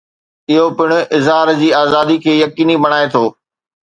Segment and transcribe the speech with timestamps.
[0.51, 3.23] اهو پڻ اظهار جي آزادي کي يقيني بڻائي ٿو.